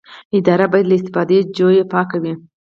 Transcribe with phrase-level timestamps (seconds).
[0.37, 2.33] اداره باید له استفاده جویۍ پاکه وي.